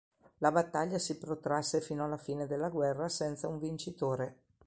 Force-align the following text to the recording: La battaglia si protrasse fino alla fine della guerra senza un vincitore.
La 0.39 0.51
battaglia 0.51 0.97
si 0.97 1.19
protrasse 1.19 1.79
fino 1.79 2.03
alla 2.03 2.17
fine 2.17 2.47
della 2.47 2.69
guerra 2.69 3.07
senza 3.07 3.47
un 3.47 3.59
vincitore. 3.59 4.37